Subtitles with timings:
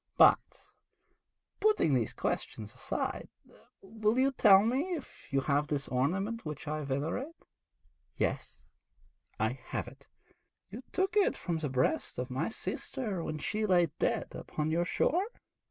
[0.17, 0.65] But,
[1.59, 3.29] putting these questions aside,
[3.83, 7.35] will you tell me if you have this ornament which I venerate?'
[8.17, 8.63] 'Yes,
[9.39, 10.07] I have it.'
[10.71, 14.85] 'You took it from the breast of my sister when she lay dead upon your
[14.85, 15.27] shore?'